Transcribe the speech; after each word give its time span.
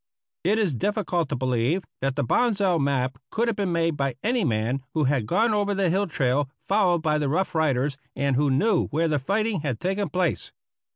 It 0.43 0.57
is 0.57 0.73
difficult 0.75 1.29
to 1.29 1.35
believe 1.35 1.83
that 2.01 2.15
the 2.15 2.23
Bonsal 2.23 2.79
map 2.79 3.19
could 3.29 3.47
have 3.47 3.55
been 3.55 3.71
made 3.71 3.95
by 3.95 4.15
any 4.23 4.43
man 4.43 4.81
who 4.95 5.03
had 5.03 5.27
gone 5.27 5.53
over 5.53 5.75
the 5.75 5.91
hill 5.91 6.07
trail 6.07 6.49
followed 6.67 7.03
by 7.03 7.19
the 7.19 7.29
Rough 7.29 7.53
Riders 7.53 7.97
and 8.15 8.35
who 8.35 8.49
knew 8.49 8.87
where 8.87 9.07
the 9.07 9.19
fighting 9.19 9.61
had 9.61 9.79
taken 9.79 10.09
place. 10.09 10.51